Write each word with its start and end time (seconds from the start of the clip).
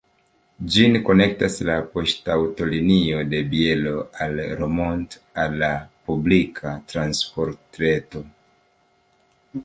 Ĝin 0.75 0.95
konektas 1.07 1.57
la 1.69 1.73
poŝtaŭtolinio 1.97 3.19
de 3.33 3.41
Bielo 3.51 3.91
al 4.25 4.41
Romont 4.61 5.13
al 5.43 5.53
la 5.63 5.69
publika 6.07 6.73
transportreto. 6.93 8.23